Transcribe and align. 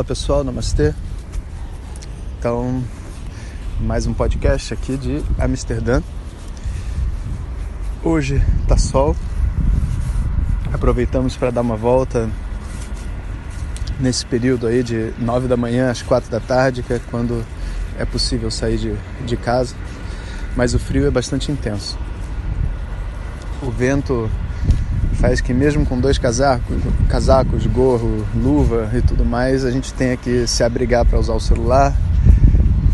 Olá 0.00 0.04
pessoal, 0.06 0.42
namastê. 0.42 0.94
Então, 2.38 2.82
mais 3.78 4.06
um 4.06 4.14
podcast 4.14 4.72
aqui 4.72 4.96
de 4.96 5.22
Amsterdã. 5.38 6.00
Hoje 8.02 8.42
tá 8.66 8.78
sol. 8.78 9.14
Aproveitamos 10.72 11.36
para 11.36 11.50
dar 11.50 11.60
uma 11.60 11.76
volta 11.76 12.30
nesse 14.00 14.24
período 14.24 14.66
aí 14.66 14.82
de 14.82 15.12
9 15.18 15.46
da 15.46 15.56
manhã 15.58 15.90
às 15.90 16.00
4 16.00 16.30
da 16.30 16.40
tarde, 16.40 16.82
que 16.82 16.94
é 16.94 17.00
quando 17.10 17.44
é 17.98 18.06
possível 18.06 18.50
sair 18.50 18.78
de, 18.78 18.96
de 19.26 19.36
casa. 19.36 19.74
Mas 20.56 20.72
o 20.72 20.78
frio 20.78 21.06
é 21.08 21.10
bastante 21.10 21.52
intenso. 21.52 21.98
O 23.60 23.70
vento 23.70 24.30
faz 25.20 25.40
que 25.40 25.52
mesmo 25.52 25.84
com 25.84 26.00
dois 26.00 26.16
casacos, 26.16 26.76
casacos, 27.08 27.66
gorro, 27.66 28.24
luva 28.34 28.90
e 28.94 29.02
tudo 29.02 29.22
mais, 29.22 29.66
a 29.66 29.70
gente 29.70 29.92
tenha 29.92 30.16
que 30.16 30.46
se 30.46 30.64
abrigar 30.64 31.04
para 31.04 31.18
usar 31.18 31.34
o 31.34 31.40
celular. 31.40 31.94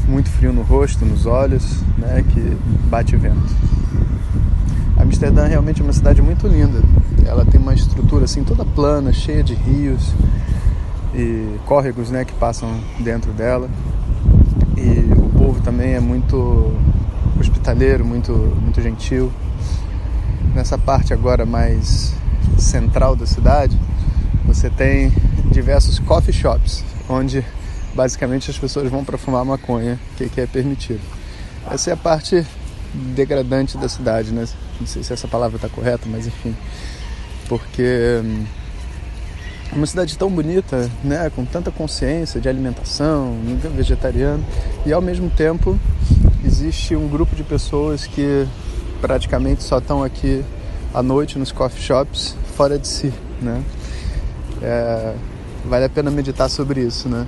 Muito 0.08 0.28
frio 0.30 0.52
no 0.52 0.62
rosto, 0.62 1.04
nos 1.04 1.24
olhos, 1.24 1.82
né, 1.96 2.24
que 2.28 2.56
bate 2.88 3.16
vento. 3.16 3.54
Amsterdã 4.96 5.44
é 5.44 5.48
realmente 5.48 5.82
uma 5.82 5.92
cidade 5.92 6.20
muito 6.20 6.48
linda. 6.48 6.80
Ela 7.24 7.44
tem 7.44 7.60
uma 7.60 7.74
estrutura 7.74 8.24
assim 8.24 8.42
toda 8.42 8.64
plana, 8.64 9.12
cheia 9.12 9.42
de 9.42 9.54
rios 9.54 10.12
e 11.14 11.56
córregos, 11.64 12.10
né, 12.10 12.24
que 12.24 12.32
passam 12.34 12.68
dentro 13.00 13.32
dela. 13.32 13.68
E 14.76 15.12
o 15.12 15.28
povo 15.38 15.60
também 15.62 15.94
é 15.94 16.00
muito 16.00 16.72
hospitaleiro, 17.38 18.04
muito 18.04 18.32
muito 18.32 18.80
gentil 18.80 19.30
nessa 20.56 20.78
parte 20.78 21.12
agora 21.12 21.44
mais 21.44 22.14
central 22.58 23.14
da 23.14 23.26
cidade, 23.26 23.78
você 24.46 24.70
tem 24.70 25.12
diversos 25.52 25.98
coffee 25.98 26.32
shops, 26.32 26.82
onde 27.08 27.44
basicamente 27.94 28.50
as 28.50 28.58
pessoas 28.58 28.90
vão 28.90 29.04
para 29.04 29.18
fumar 29.18 29.44
maconha, 29.44 30.00
que, 30.16 30.30
que 30.30 30.40
é 30.40 30.46
permitido. 30.46 31.02
Essa 31.70 31.90
é 31.90 31.92
a 31.92 31.96
parte 31.96 32.44
degradante 32.94 33.76
da 33.76 33.88
cidade, 33.88 34.32
né? 34.32 34.46
Não 34.80 34.86
sei 34.86 35.02
se 35.02 35.12
essa 35.12 35.28
palavra 35.28 35.56
está 35.56 35.68
correta, 35.68 36.08
mas 36.10 36.26
enfim. 36.26 36.56
Porque 37.48 38.22
hum, 38.24 38.44
é 39.72 39.76
uma 39.76 39.86
cidade 39.86 40.16
tão 40.16 40.30
bonita, 40.30 40.90
né? 41.04 41.30
Com 41.36 41.44
tanta 41.44 41.70
consciência 41.70 42.40
de 42.40 42.48
alimentação, 42.48 43.36
vegetariano, 43.74 44.44
e 44.86 44.92
ao 44.92 45.02
mesmo 45.02 45.28
tempo 45.28 45.78
existe 46.42 46.96
um 46.96 47.08
grupo 47.08 47.36
de 47.36 47.42
pessoas 47.42 48.06
que 48.06 48.46
praticamente 49.00 49.62
só 49.62 49.78
estão 49.78 50.02
aqui 50.02 50.44
à 50.94 51.02
noite 51.02 51.38
nos 51.38 51.52
coffee 51.52 51.82
shops 51.82 52.36
fora 52.56 52.78
de 52.78 52.88
si, 52.88 53.12
né? 53.40 53.62
É, 54.62 55.14
vale 55.64 55.84
a 55.84 55.88
pena 55.88 56.10
meditar 56.10 56.48
sobre 56.48 56.80
isso, 56.80 57.08
né? 57.08 57.26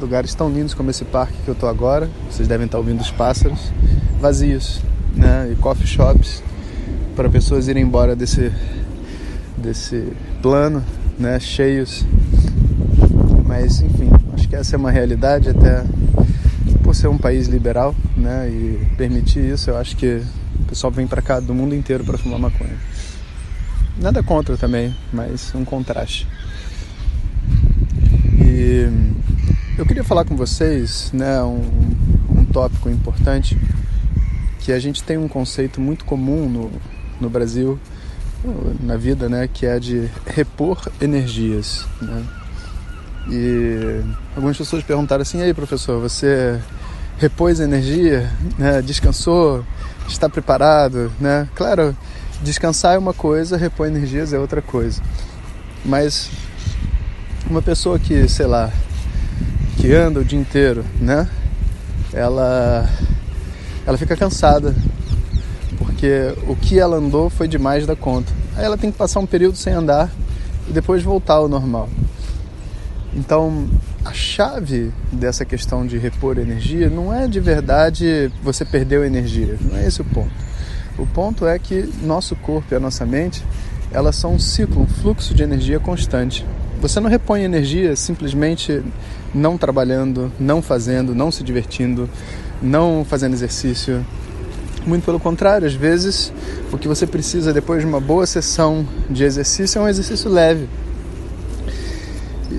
Lugares 0.00 0.34
tão 0.34 0.48
lindos 0.48 0.72
como 0.72 0.90
esse 0.90 1.04
parque 1.04 1.34
que 1.44 1.48
eu 1.48 1.54
tô 1.54 1.66
agora, 1.66 2.08
vocês 2.30 2.48
devem 2.48 2.66
estar 2.66 2.78
ouvindo 2.78 3.00
os 3.00 3.10
pássaros, 3.10 3.72
vazios, 4.20 4.80
né? 5.14 5.50
E 5.52 5.56
coffee 5.56 5.86
shops 5.86 6.42
para 7.14 7.28
pessoas 7.28 7.68
irem 7.68 7.82
embora 7.82 8.16
desse 8.16 8.50
desse 9.56 10.12
plano, 10.40 10.82
né? 11.18 11.38
Cheios. 11.38 12.06
Mas 13.44 13.82
enfim, 13.82 14.10
acho 14.32 14.48
que 14.48 14.56
essa 14.56 14.76
é 14.76 14.78
uma 14.78 14.90
realidade 14.90 15.50
até 15.50 15.84
por 16.82 16.94
ser 16.94 17.08
um 17.08 17.18
país 17.18 17.46
liberal, 17.46 17.94
né? 18.16 18.48
E 18.48 18.86
permitir 18.96 19.40
isso, 19.40 19.70
eu 19.70 19.76
acho 19.76 19.96
que 19.96 20.22
pessoal 20.70 20.92
vem 20.92 21.06
para 21.06 21.20
cá 21.20 21.40
do 21.40 21.52
mundo 21.52 21.74
inteiro 21.74 22.04
para 22.04 22.16
fumar 22.16 22.38
maconha. 22.38 22.76
Nada 23.98 24.22
contra 24.22 24.56
também, 24.56 24.94
mas 25.12 25.52
um 25.52 25.64
contraste. 25.64 26.28
E 28.40 28.88
eu 29.76 29.84
queria 29.84 30.04
falar 30.04 30.24
com 30.24 30.36
vocês, 30.36 31.10
né, 31.12 31.42
um, 31.42 31.60
um 32.38 32.44
tópico 32.44 32.88
importante 32.88 33.58
que 34.60 34.70
a 34.70 34.78
gente 34.78 35.02
tem 35.02 35.18
um 35.18 35.26
conceito 35.26 35.80
muito 35.80 36.04
comum 36.04 36.48
no, 36.48 36.70
no 37.20 37.28
Brasil, 37.28 37.78
na 38.80 38.96
vida, 38.96 39.28
né, 39.28 39.48
que 39.52 39.66
é 39.66 39.80
de 39.80 40.08
repor 40.24 40.88
energias, 41.00 41.84
né? 42.00 42.24
E 43.28 44.02
algumas 44.34 44.56
pessoas 44.56 44.82
perguntaram 44.82 45.22
assim: 45.22 45.42
"Aí, 45.42 45.52
professor, 45.52 46.00
você 46.00 46.58
repôs 47.20 47.60
energia, 47.60 48.28
né? 48.58 48.82
Descansou? 48.82 49.64
Está 50.08 50.28
preparado, 50.28 51.12
né?" 51.20 51.48
Claro, 51.54 51.96
descansar 52.42 52.96
é 52.96 52.98
uma 52.98 53.14
coisa, 53.14 53.56
repor 53.56 53.86
energias 53.86 54.32
é 54.32 54.38
outra 54.38 54.60
coisa. 54.60 55.00
Mas 55.84 56.30
uma 57.48 57.62
pessoa 57.62 57.98
que, 57.98 58.26
sei 58.28 58.46
lá, 58.46 58.72
que 59.76 59.92
anda 59.92 60.20
o 60.20 60.24
dia 60.24 60.38
inteiro, 60.38 60.84
né? 61.00 61.28
Ela 62.12 62.88
ela 63.86 63.96
fica 63.96 64.16
cansada 64.16 64.74
porque 65.78 66.34
o 66.46 66.56
que 66.56 66.78
ela 66.78 66.96
andou 66.96 67.30
foi 67.30 67.46
demais 67.46 67.86
da 67.86 67.96
conta. 67.96 68.32
Aí 68.56 68.64
ela 68.64 68.76
tem 68.76 68.90
que 68.90 68.98
passar 68.98 69.20
um 69.20 69.26
período 69.26 69.56
sem 69.56 69.72
andar 69.72 70.10
e 70.68 70.72
depois 70.72 71.02
voltar 71.02 71.34
ao 71.34 71.48
normal. 71.48 71.88
Então, 73.14 73.68
a 74.10 74.12
chave 74.12 74.90
dessa 75.12 75.44
questão 75.44 75.86
de 75.86 75.96
repor 75.96 76.36
energia 76.36 76.90
não 76.90 77.14
é 77.14 77.28
de 77.28 77.38
verdade 77.38 78.30
você 78.42 78.64
perdeu 78.64 79.04
energia, 79.04 79.56
não 79.60 79.78
é 79.78 79.86
esse 79.86 80.00
o 80.00 80.04
ponto. 80.04 80.32
O 80.98 81.06
ponto 81.06 81.46
é 81.46 81.56
que 81.60 81.88
nosso 82.02 82.34
corpo 82.34 82.74
e 82.74 82.76
a 82.76 82.80
nossa 82.80 83.06
mente, 83.06 83.44
elas 83.92 84.16
são 84.16 84.34
um 84.34 84.38
ciclo, 84.38 84.82
um 84.82 84.86
fluxo 84.86 85.32
de 85.32 85.44
energia 85.44 85.78
constante. 85.78 86.44
Você 86.80 86.98
não 86.98 87.08
repõe 87.08 87.44
energia 87.44 87.94
simplesmente 87.94 88.82
não 89.32 89.56
trabalhando, 89.56 90.32
não 90.40 90.60
fazendo, 90.60 91.14
não 91.14 91.30
se 91.30 91.44
divertindo, 91.44 92.10
não 92.60 93.06
fazendo 93.08 93.34
exercício. 93.34 94.04
Muito 94.84 95.04
pelo 95.04 95.20
contrário, 95.20 95.68
às 95.68 95.74
vezes 95.74 96.32
o 96.72 96.78
que 96.78 96.88
você 96.88 97.06
precisa 97.06 97.52
depois 97.52 97.80
de 97.80 97.86
uma 97.86 98.00
boa 98.00 98.26
sessão 98.26 98.84
de 99.08 99.22
exercício 99.22 99.78
é 99.78 99.82
um 99.82 99.88
exercício 99.88 100.28
leve. 100.28 100.68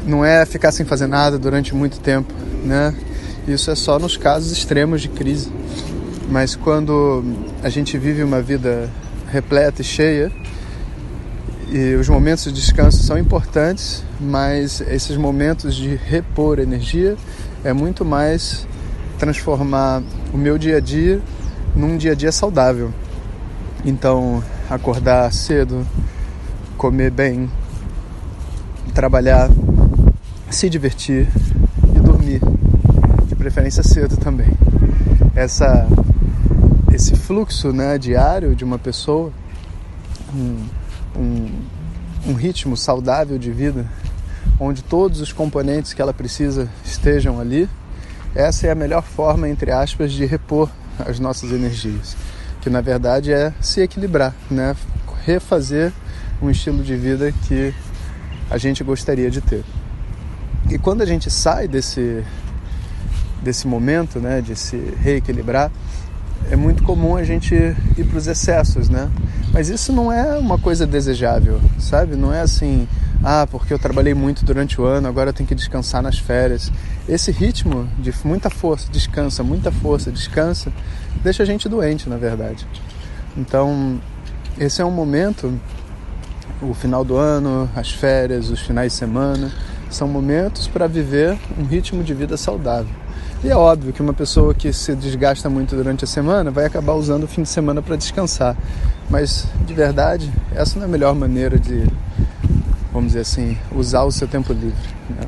Não 0.05 0.23
é 0.23 0.45
ficar 0.45 0.71
sem 0.71 0.85
fazer 0.85 1.07
nada 1.07 1.37
durante 1.37 1.75
muito 1.75 1.99
tempo, 1.99 2.33
né? 2.63 2.95
Isso 3.47 3.71
é 3.71 3.75
só 3.75 3.99
nos 3.99 4.17
casos 4.17 4.51
extremos 4.51 5.01
de 5.01 5.09
crise. 5.09 5.51
Mas 6.29 6.55
quando 6.55 7.23
a 7.61 7.69
gente 7.69 7.97
vive 7.97 8.23
uma 8.23 8.41
vida 8.41 8.89
repleta 9.29 9.81
e 9.81 9.85
cheia, 9.85 10.31
e 11.71 11.95
os 11.95 12.07
momentos 12.09 12.43
de 12.43 12.51
descanso 12.51 13.01
são 13.03 13.17
importantes, 13.17 14.03
mas 14.19 14.81
esses 14.81 15.15
momentos 15.15 15.75
de 15.75 15.95
repor 15.95 16.59
energia 16.59 17.15
é 17.63 17.73
muito 17.73 18.03
mais 18.03 18.67
transformar 19.17 20.01
o 20.33 20.37
meu 20.37 20.57
dia 20.57 20.77
a 20.77 20.79
dia 20.79 21.21
num 21.75 21.95
dia 21.95 22.11
a 22.11 22.15
dia 22.15 22.31
saudável. 22.31 22.93
Então, 23.85 24.43
acordar 24.69 25.31
cedo, 25.31 25.85
comer 26.77 27.11
bem, 27.11 27.49
trabalhar, 28.93 29.49
se 30.51 30.69
divertir 30.69 31.27
e 31.95 31.99
dormir, 31.99 32.41
de 33.27 33.35
preferência 33.35 33.81
cedo 33.83 34.17
também. 34.17 34.49
Essa 35.33 35.87
esse 36.93 37.15
fluxo 37.15 37.71
né, 37.71 37.97
diário 37.97 38.53
de 38.53 38.65
uma 38.65 38.77
pessoa, 38.77 39.31
um, 40.35 40.67
um, 41.17 41.49
um 42.27 42.33
ritmo 42.33 42.75
saudável 42.75 43.37
de 43.37 43.49
vida, 43.51 43.85
onde 44.59 44.83
todos 44.83 45.21
os 45.21 45.31
componentes 45.31 45.93
que 45.93 46.01
ela 46.01 46.13
precisa 46.13 46.69
estejam 46.83 47.39
ali, 47.39 47.69
essa 48.35 48.67
é 48.67 48.71
a 48.71 48.75
melhor 48.75 49.03
forma, 49.03 49.47
entre 49.47 49.71
aspas, 49.71 50.11
de 50.11 50.25
repor 50.25 50.69
as 50.99 51.19
nossas 51.19 51.51
energias, 51.51 52.15
que 52.61 52.69
na 52.69 52.81
verdade 52.81 53.31
é 53.31 53.53
se 53.61 53.81
equilibrar, 53.81 54.35
né? 54.49 54.75
refazer 55.25 55.91
um 56.41 56.49
estilo 56.49 56.83
de 56.83 56.95
vida 56.95 57.31
que 57.47 57.73
a 58.49 58.57
gente 58.57 58.83
gostaria 58.83 59.31
de 59.31 59.39
ter. 59.39 59.63
E 60.71 60.77
quando 60.77 61.01
a 61.01 61.05
gente 61.05 61.29
sai 61.29 61.67
desse, 61.67 62.23
desse 63.43 63.67
momento 63.67 64.19
né, 64.19 64.39
de 64.39 64.55
se 64.55 64.77
reequilibrar, 65.01 65.69
é 66.49 66.55
muito 66.55 66.81
comum 66.83 67.17
a 67.17 67.23
gente 67.25 67.53
ir 67.53 68.05
para 68.05 68.17
os 68.17 68.25
excessos, 68.25 68.87
né? 68.87 69.09
Mas 69.53 69.67
isso 69.67 69.91
não 69.91 70.09
é 70.09 70.37
uma 70.37 70.57
coisa 70.57 70.87
desejável, 70.87 71.59
sabe? 71.77 72.15
Não 72.15 72.33
é 72.33 72.39
assim, 72.39 72.87
ah, 73.21 73.45
porque 73.51 73.73
eu 73.73 73.77
trabalhei 73.77 74.13
muito 74.13 74.45
durante 74.45 74.79
o 74.79 74.85
ano, 74.85 75.09
agora 75.09 75.29
eu 75.29 75.33
tenho 75.33 75.47
que 75.47 75.53
descansar 75.53 76.01
nas 76.01 76.17
férias. 76.17 76.71
Esse 77.07 77.31
ritmo 77.31 77.87
de 77.99 78.13
muita 78.23 78.49
força, 78.49 78.89
descansa, 78.89 79.43
muita 79.43 79.73
força, 79.73 80.09
descansa, 80.09 80.71
deixa 81.21 81.43
a 81.43 81.45
gente 81.45 81.67
doente, 81.67 82.07
na 82.07 82.15
verdade. 82.15 82.65
Então, 83.35 83.99
esse 84.57 84.81
é 84.81 84.85
um 84.85 84.91
momento, 84.91 85.53
o 86.61 86.73
final 86.73 87.03
do 87.03 87.17
ano, 87.17 87.69
as 87.75 87.91
férias, 87.91 88.49
os 88.49 88.61
finais 88.61 88.93
de 88.93 88.97
semana, 88.97 89.51
são 89.91 90.07
momentos 90.07 90.67
para 90.67 90.87
viver 90.87 91.37
um 91.57 91.63
ritmo 91.63 92.03
de 92.03 92.13
vida 92.13 92.37
saudável. 92.37 92.93
E 93.43 93.49
é 93.49 93.55
óbvio 93.55 93.91
que 93.91 94.01
uma 94.01 94.13
pessoa 94.13 94.53
que 94.53 94.71
se 94.71 94.95
desgasta 94.95 95.49
muito 95.49 95.75
durante 95.75 96.03
a 96.03 96.07
semana 96.07 96.51
vai 96.51 96.65
acabar 96.65 96.93
usando 96.93 97.23
o 97.23 97.27
fim 97.27 97.41
de 97.41 97.49
semana 97.49 97.81
para 97.81 97.95
descansar. 97.95 98.55
Mas, 99.09 99.47
de 99.65 99.73
verdade, 99.73 100.31
essa 100.53 100.75
não 100.75 100.83
é 100.83 100.87
a 100.87 100.91
melhor 100.91 101.15
maneira 101.15 101.57
de, 101.57 101.83
vamos 102.93 103.09
dizer 103.09 103.21
assim, 103.21 103.57
usar 103.75 104.03
o 104.03 104.11
seu 104.11 104.27
tempo 104.27 104.53
livre. 104.53 104.89
Né? 105.09 105.27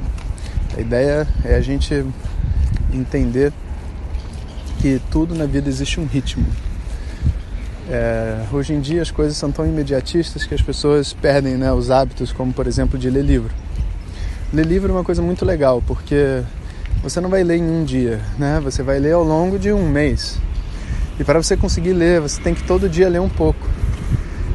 A 0.78 0.82
ideia 0.82 1.28
é 1.44 1.56
a 1.56 1.62
gente 1.62 2.06
entender 2.94 3.52
que 4.80 5.02
tudo 5.10 5.34
na 5.34 5.46
vida 5.46 5.68
existe 5.68 6.00
um 6.00 6.06
ritmo. 6.06 6.46
É, 7.90 8.46
hoje 8.52 8.74
em 8.74 8.80
dia 8.80 9.02
as 9.02 9.12
coisas 9.12 9.36
são 9.36 9.52
tão 9.52 9.66
imediatistas 9.66 10.46
que 10.46 10.54
as 10.54 10.62
pessoas 10.62 11.14
perdem 11.14 11.56
né, 11.56 11.72
os 11.74 11.90
hábitos, 11.90 12.32
como 12.32 12.54
por 12.54 12.68
exemplo 12.68 12.98
de 12.98 13.10
ler 13.10 13.24
livro. 13.24 13.54
Ler 14.54 14.68
livro 14.68 14.92
é 14.92 14.96
uma 14.96 15.04
coisa 15.04 15.20
muito 15.20 15.44
legal 15.44 15.82
porque 15.82 16.44
você 17.02 17.20
não 17.20 17.28
vai 17.28 17.44
ler 17.44 17.58
em 17.58 17.64
um 17.64 17.84
dia, 17.84 18.22
né? 18.38 18.62
Você 18.64 18.84
vai 18.84 19.00
ler 19.00 19.14
ao 19.14 19.24
longo 19.24 19.58
de 19.58 19.74
um 19.74 19.90
mês. 19.90 20.38
E 21.20 21.24
para 21.24 21.42
você 21.42 21.58
conseguir 21.58 21.94
ler, 21.94 22.22
você 22.22 22.40
tem 22.40 22.54
que 22.54 22.62
todo 22.62 22.88
dia 22.88 23.10
ler 23.10 23.20
um 23.20 23.28
pouco. 23.28 23.68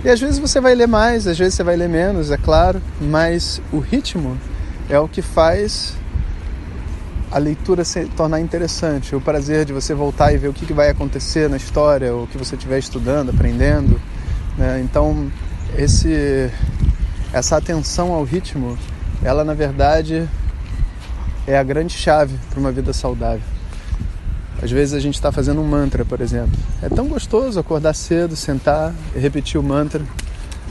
E 0.04 0.08
às 0.08 0.20
vezes 0.20 0.38
você 0.38 0.60
vai 0.60 0.76
ler 0.76 0.86
mais, 0.86 1.26
às 1.26 1.36
vezes 1.36 1.54
você 1.54 1.64
vai 1.64 1.74
ler 1.74 1.88
menos, 1.88 2.30
é 2.30 2.36
claro, 2.36 2.80
mas 3.00 3.60
o 3.72 3.80
ritmo 3.80 4.38
é 4.88 4.96
o 5.00 5.08
que 5.08 5.20
faz 5.20 5.96
a 7.28 7.38
leitura 7.38 7.84
se 7.84 8.04
tornar 8.16 8.38
interessante, 8.38 9.16
o 9.16 9.20
prazer 9.20 9.64
de 9.64 9.72
você 9.72 9.94
voltar 9.94 10.32
e 10.32 10.38
ver 10.38 10.46
o 10.46 10.52
que 10.52 10.72
vai 10.72 10.90
acontecer 10.90 11.50
na 11.50 11.56
história, 11.56 12.14
o 12.14 12.28
que 12.28 12.38
você 12.38 12.54
estiver 12.54 12.78
estudando, 12.78 13.30
aprendendo. 13.30 14.00
Né? 14.56 14.80
Então, 14.80 15.28
esse, 15.76 16.48
essa 17.32 17.56
atenção 17.56 18.12
ao 18.12 18.22
ritmo, 18.22 18.78
ela 19.22 19.44
na 19.44 19.54
verdade 19.54 20.28
é 21.46 21.58
a 21.58 21.62
grande 21.62 21.94
chave 21.94 22.38
para 22.50 22.60
uma 22.60 22.70
vida 22.70 22.92
saudável. 22.92 23.42
Às 24.62 24.70
vezes 24.70 24.92
a 24.94 25.00
gente 25.00 25.14
está 25.14 25.30
fazendo 25.30 25.60
um 25.60 25.64
mantra, 25.64 26.04
por 26.04 26.20
exemplo. 26.20 26.58
É 26.82 26.88
tão 26.88 27.06
gostoso 27.06 27.58
acordar 27.60 27.94
cedo, 27.94 28.34
sentar 28.34 28.92
e 29.14 29.18
repetir 29.18 29.58
o 29.58 29.62
mantra. 29.62 30.02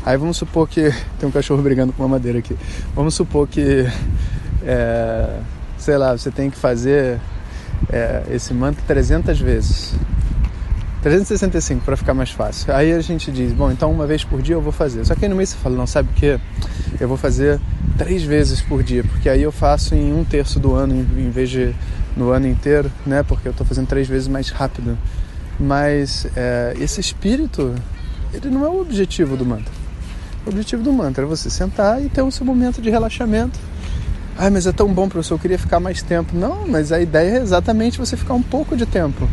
Aí 0.05 0.17
vamos 0.17 0.37
supor 0.37 0.67
que 0.67 0.91
tem 1.19 1.27
um 1.27 1.31
cachorro 1.31 1.61
brigando 1.61 1.93
com 1.93 2.03
uma 2.03 2.09
madeira 2.09 2.39
aqui. 2.39 2.55
Vamos 2.93 3.15
supor 3.15 3.47
que 3.47 3.87
é, 4.65 5.39
sei 5.77 5.97
lá, 5.97 6.17
você 6.17 6.29
tem 6.29 6.49
que 6.49 6.57
fazer 6.57 7.19
é, 7.89 8.23
esse 8.29 8.53
mantra 8.53 8.83
300 8.85 9.39
vezes. 9.39 9.93
365 11.07 11.85
para 11.85 11.95
ficar 11.95 12.13
mais 12.13 12.31
fácil. 12.31 12.73
Aí 12.75 12.91
a 12.91 12.99
gente 12.99 13.31
diz, 13.31 13.53
bom, 13.53 13.71
então 13.71 13.89
uma 13.89 14.05
vez 14.05 14.25
por 14.25 14.41
dia 14.41 14.55
eu 14.55 14.61
vou 14.61 14.73
fazer. 14.73 15.05
Só 15.05 15.15
que 15.15 15.23
aí 15.23 15.29
no 15.29 15.37
mês 15.37 15.49
você 15.49 15.57
fala, 15.57 15.77
não, 15.77 15.87
sabe 15.87 16.09
o 16.11 16.13
que? 16.13 16.37
Eu 16.99 17.07
vou 17.07 17.15
fazer 17.15 17.61
três 17.97 18.23
vezes 18.23 18.59
por 18.59 18.83
dia, 18.83 19.05
porque 19.05 19.29
aí 19.29 19.41
eu 19.41 19.51
faço 19.51 19.95
em 19.95 20.13
um 20.13 20.25
terço 20.25 20.59
do 20.59 20.75
ano 20.75 20.93
em 20.95 21.29
vez 21.29 21.49
de 21.49 21.73
no 22.15 22.31
ano 22.31 22.47
inteiro, 22.47 22.91
né? 23.05 23.23
Porque 23.23 23.47
eu 23.47 23.51
estou 23.51 23.65
fazendo 23.65 23.87
três 23.87 24.05
vezes 24.07 24.27
mais 24.27 24.49
rápido. 24.49 24.97
Mas 25.57 26.27
é, 26.35 26.75
esse 26.77 26.99
espírito, 26.99 27.73
ele 28.33 28.49
não 28.49 28.65
é 28.65 28.69
o 28.69 28.81
objetivo 28.81 29.37
do 29.37 29.45
mantra. 29.45 29.71
O 30.45 30.49
objetivo 30.49 30.83
do 30.83 30.91
mantra 30.91 31.23
é 31.23 31.27
você 31.27 31.49
sentar 31.49 32.03
e 32.03 32.09
ter 32.09 32.21
o 32.21 32.31
seu 32.31 32.45
momento 32.45 32.81
de 32.81 32.89
relaxamento 32.89 33.57
ah, 34.39 34.51
mas 34.51 34.67
é 34.67 34.71
tão 34.71 34.93
bom, 34.93 35.09
professor, 35.09 35.33
eu 35.33 35.39
queria 35.39 35.57
ficar 35.57 35.79
mais 35.79 36.03
tempo. 36.03 36.37
Não, 36.37 36.67
mas 36.67 36.91
a 36.91 37.01
ideia 37.01 37.39
é 37.39 37.41
exatamente 37.41 37.97
você 37.97 38.15
ficar 38.15 38.35
um 38.35 38.43
pouco 38.43 38.77
de 38.77 38.85
tempo. 38.85 39.27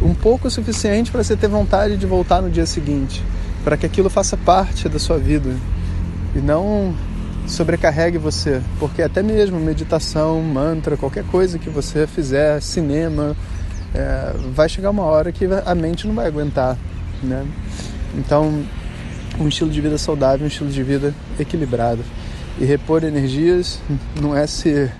Um 0.00 0.14
pouco 0.14 0.50
suficiente 0.50 1.10
para 1.10 1.22
você 1.22 1.36
ter 1.36 1.48
vontade 1.48 1.96
de 1.96 2.06
voltar 2.06 2.40
no 2.40 2.50
dia 2.50 2.66
seguinte. 2.66 3.22
Para 3.64 3.76
que 3.76 3.84
aquilo 3.84 4.08
faça 4.08 4.36
parte 4.36 4.88
da 4.88 4.98
sua 4.98 5.18
vida. 5.18 5.54
E 6.34 6.38
não 6.38 6.94
sobrecarregue 7.46 8.18
você. 8.18 8.60
Porque 8.78 9.02
até 9.02 9.22
mesmo 9.22 9.58
meditação, 9.58 10.40
mantra, 10.42 10.96
qualquer 10.96 11.24
coisa 11.24 11.58
que 11.58 11.68
você 11.68 12.06
fizer, 12.06 12.60
cinema, 12.60 13.36
é, 13.94 14.34
vai 14.54 14.68
chegar 14.68 14.90
uma 14.90 15.04
hora 15.04 15.32
que 15.32 15.46
a 15.66 15.74
mente 15.74 16.06
não 16.06 16.14
vai 16.14 16.26
aguentar. 16.26 16.76
Né? 17.22 17.44
Então, 18.16 18.62
um 19.40 19.48
estilo 19.48 19.70
de 19.70 19.80
vida 19.80 19.98
saudável, 19.98 20.44
um 20.44 20.48
estilo 20.48 20.70
de 20.70 20.82
vida 20.82 21.14
equilibrado. 21.38 22.04
E 22.60 22.64
repor 22.64 23.04
energias 23.04 23.80
não 24.20 24.36
é 24.36 24.46
se 24.46 24.90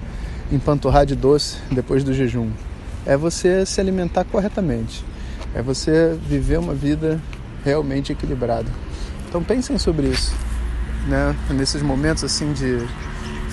empanturrar 0.52 1.04
de 1.04 1.14
doce 1.14 1.58
depois 1.70 2.02
do 2.02 2.12
jejum. 2.12 2.50
É 3.08 3.16
você 3.16 3.64
se 3.64 3.80
alimentar 3.80 4.24
corretamente. 4.24 5.02
É 5.54 5.62
você 5.62 6.16
viver 6.28 6.58
uma 6.58 6.74
vida 6.74 7.18
realmente 7.64 8.12
equilibrada. 8.12 8.70
Então 9.26 9.42
pensem 9.42 9.78
sobre 9.78 10.08
isso, 10.08 10.34
né? 11.06 11.34
Nesses 11.50 11.80
momentos 11.82 12.22
assim 12.22 12.52
de 12.52 12.86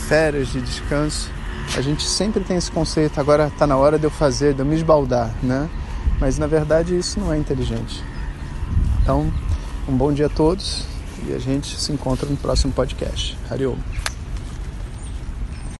férias, 0.07 0.49
de 0.49 0.61
descanso, 0.61 1.31
a 1.77 1.81
gente 1.81 2.03
sempre 2.03 2.43
tem 2.43 2.57
esse 2.57 2.69
conceito. 2.69 3.19
Agora 3.19 3.47
está 3.47 3.65
na 3.65 3.77
hora 3.77 3.97
de 3.97 4.03
eu 4.03 4.11
fazer, 4.11 4.53
de 4.53 4.59
eu 4.59 4.65
me 4.65 4.75
esbaldar, 4.75 5.33
né? 5.41 5.69
Mas 6.19 6.37
na 6.37 6.47
verdade 6.47 6.97
isso 6.97 7.17
não 7.17 7.31
é 7.31 7.37
inteligente. 7.37 8.03
Então, 9.01 9.31
um 9.87 9.95
bom 9.95 10.11
dia 10.11 10.25
a 10.25 10.29
todos 10.29 10.83
e 11.27 11.33
a 11.33 11.39
gente 11.39 11.79
se 11.79 11.93
encontra 11.93 12.27
no 12.27 12.35
próximo 12.35 12.73
podcast. 12.73 13.37
Hariom. 13.49 13.77